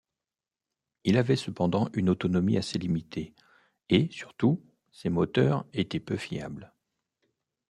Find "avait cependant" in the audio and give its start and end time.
1.15-1.87